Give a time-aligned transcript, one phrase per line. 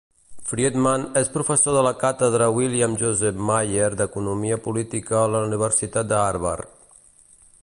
[0.51, 6.23] Friedman és professor de la càtedra William Joseph Maier d'economia política a la Universitat de
[6.25, 6.79] Harvard.